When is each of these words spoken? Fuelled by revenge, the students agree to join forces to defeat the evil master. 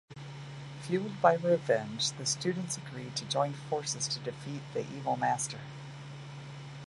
Fuelled 0.81 1.21
by 1.21 1.35
revenge, 1.35 2.13
the 2.13 2.25
students 2.25 2.75
agree 2.75 3.11
to 3.13 3.23
join 3.25 3.53
forces 3.53 4.07
to 4.07 4.17
defeat 4.17 4.61
the 4.73 4.79
evil 4.81 5.15
master. 5.15 5.59